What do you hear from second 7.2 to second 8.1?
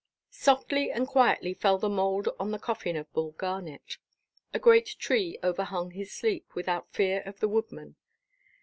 of the woodman.